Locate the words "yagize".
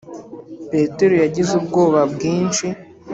1.23-1.51